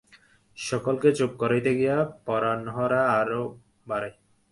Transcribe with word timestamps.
সকলকে 0.57 1.09
চুপ 1.17 1.31
করাইতে 1.41 1.71
গিয়া 1.79 1.97
পরাণহরা 2.25 3.01
আরও 3.19 3.41
বাড়ায়। 3.87 4.15